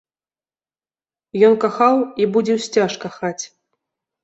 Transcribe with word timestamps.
Ён 1.51 1.59
кахаў 1.65 1.95
і 2.23 2.29
будзе 2.33 2.53
ўсцяж 2.59 2.91
кахаць. 3.07 3.39